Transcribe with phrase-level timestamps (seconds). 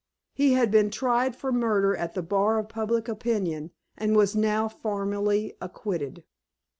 [0.33, 4.67] He had been tried for murder at the bar of public opinion, and was now
[4.67, 6.23] formally acquitted.